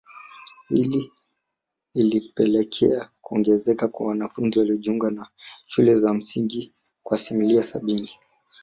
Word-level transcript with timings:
Hili 0.67 1.11
lilipelekea 1.95 3.09
kuongezeka 3.21 3.87
kwa 3.87 4.07
wanafunzi 4.07 4.59
waliojiunga 4.59 5.11
na 5.11 5.27
shule 5.65 5.95
za 5.99 6.13
msingi 6.13 6.73
kwa 7.03 7.17
asilimia 7.17 7.63
sabini 7.63 8.09